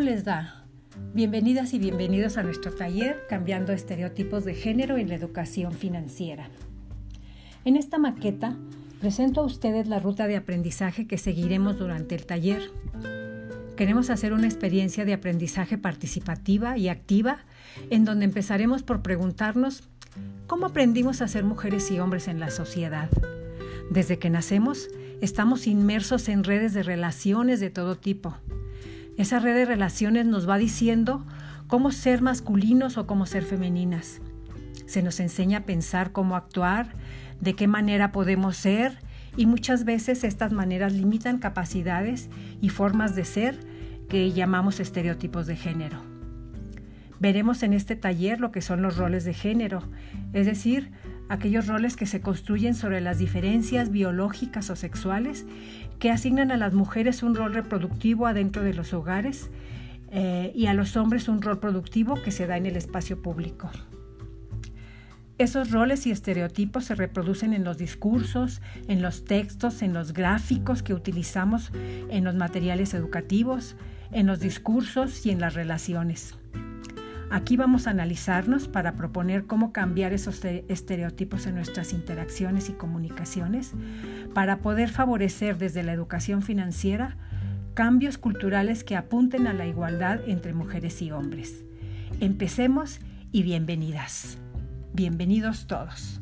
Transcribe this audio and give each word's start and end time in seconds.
les 0.00 0.24
da? 0.24 0.64
Bienvenidas 1.12 1.74
y 1.74 1.78
bienvenidos 1.78 2.36
a 2.36 2.42
nuestro 2.42 2.72
taller 2.72 3.26
Cambiando 3.28 3.72
estereotipos 3.72 4.44
de 4.44 4.54
género 4.54 4.96
en 4.96 5.08
la 5.08 5.16
educación 5.16 5.72
financiera. 5.72 6.48
En 7.64 7.76
esta 7.76 7.98
maqueta 7.98 8.56
presento 9.00 9.40
a 9.40 9.44
ustedes 9.44 9.88
la 9.88 9.98
ruta 9.98 10.26
de 10.28 10.36
aprendizaje 10.36 11.06
que 11.06 11.18
seguiremos 11.18 11.78
durante 11.78 12.14
el 12.14 12.26
taller. 12.26 12.70
Queremos 13.76 14.08
hacer 14.08 14.32
una 14.32 14.46
experiencia 14.46 15.04
de 15.04 15.14
aprendizaje 15.14 15.78
participativa 15.78 16.78
y 16.78 16.88
activa 16.88 17.38
en 17.90 18.04
donde 18.04 18.24
empezaremos 18.24 18.82
por 18.82 19.02
preguntarnos 19.02 19.88
cómo 20.46 20.66
aprendimos 20.66 21.20
a 21.22 21.28
ser 21.28 21.44
mujeres 21.44 21.90
y 21.90 21.98
hombres 21.98 22.28
en 22.28 22.40
la 22.40 22.50
sociedad. 22.50 23.10
Desde 23.90 24.18
que 24.18 24.30
nacemos, 24.30 24.88
estamos 25.20 25.66
inmersos 25.66 26.28
en 26.28 26.44
redes 26.44 26.72
de 26.72 26.82
relaciones 26.82 27.60
de 27.60 27.70
todo 27.70 27.96
tipo 27.96 28.36
esa 29.16 29.38
red 29.38 29.54
de 29.54 29.64
relaciones 29.64 30.26
nos 30.26 30.48
va 30.48 30.58
diciendo 30.58 31.24
cómo 31.66 31.90
ser 31.90 32.22
masculinos 32.22 32.98
o 32.98 33.06
cómo 33.06 33.26
ser 33.26 33.44
femeninas. 33.44 34.20
Se 34.86 35.02
nos 35.02 35.20
enseña 35.20 35.58
a 35.58 35.64
pensar 35.64 36.12
cómo 36.12 36.36
actuar, 36.36 36.94
de 37.40 37.54
qué 37.54 37.66
manera 37.66 38.12
podemos 38.12 38.56
ser 38.56 38.98
y 39.36 39.46
muchas 39.46 39.84
veces 39.84 40.24
estas 40.24 40.52
maneras 40.52 40.92
limitan 40.92 41.38
capacidades 41.38 42.28
y 42.60 42.68
formas 42.68 43.14
de 43.16 43.24
ser 43.24 43.58
que 44.08 44.30
llamamos 44.32 44.80
estereotipos 44.80 45.46
de 45.46 45.56
género. 45.56 45.98
Veremos 47.18 47.62
en 47.62 47.72
este 47.72 47.96
taller 47.96 48.40
lo 48.40 48.50
que 48.50 48.60
son 48.60 48.82
los 48.82 48.96
roles 48.96 49.24
de 49.24 49.32
género, 49.32 49.82
es 50.32 50.46
decir, 50.46 50.90
aquellos 51.32 51.66
roles 51.66 51.96
que 51.96 52.04
se 52.04 52.20
construyen 52.20 52.74
sobre 52.74 53.00
las 53.00 53.18
diferencias 53.18 53.90
biológicas 53.90 54.68
o 54.68 54.76
sexuales 54.76 55.46
que 55.98 56.10
asignan 56.10 56.50
a 56.50 56.58
las 56.58 56.74
mujeres 56.74 57.22
un 57.22 57.34
rol 57.34 57.54
reproductivo 57.54 58.26
adentro 58.26 58.62
de 58.62 58.74
los 58.74 58.92
hogares 58.92 59.50
eh, 60.10 60.52
y 60.54 60.66
a 60.66 60.74
los 60.74 60.94
hombres 60.96 61.28
un 61.28 61.40
rol 61.40 61.58
productivo 61.58 62.20
que 62.22 62.30
se 62.30 62.46
da 62.46 62.58
en 62.58 62.66
el 62.66 62.76
espacio 62.76 63.22
público. 63.22 63.70
Esos 65.38 65.70
roles 65.70 66.06
y 66.06 66.10
estereotipos 66.10 66.84
se 66.84 66.94
reproducen 66.94 67.54
en 67.54 67.64
los 67.64 67.78
discursos, 67.78 68.60
en 68.86 69.00
los 69.00 69.24
textos, 69.24 69.80
en 69.80 69.94
los 69.94 70.12
gráficos 70.12 70.82
que 70.82 70.92
utilizamos 70.92 71.72
en 72.10 72.24
los 72.24 72.34
materiales 72.34 72.92
educativos, 72.92 73.74
en 74.12 74.26
los 74.26 74.38
discursos 74.38 75.24
y 75.24 75.30
en 75.30 75.40
las 75.40 75.54
relaciones. 75.54 76.36
Aquí 77.32 77.56
vamos 77.56 77.86
a 77.86 77.90
analizarnos 77.92 78.68
para 78.68 78.92
proponer 78.92 79.46
cómo 79.46 79.72
cambiar 79.72 80.12
esos 80.12 80.44
estereotipos 80.44 81.46
en 81.46 81.54
nuestras 81.54 81.94
interacciones 81.94 82.68
y 82.68 82.74
comunicaciones 82.74 83.72
para 84.34 84.58
poder 84.58 84.90
favorecer 84.90 85.56
desde 85.56 85.82
la 85.82 85.94
educación 85.94 86.42
financiera 86.42 87.16
cambios 87.72 88.18
culturales 88.18 88.84
que 88.84 88.96
apunten 88.96 89.46
a 89.46 89.54
la 89.54 89.66
igualdad 89.66 90.20
entre 90.26 90.52
mujeres 90.52 91.00
y 91.00 91.10
hombres. 91.10 91.64
Empecemos 92.20 93.00
y 93.32 93.44
bienvenidas. 93.44 94.36
Bienvenidos 94.92 95.66
todos. 95.66 96.20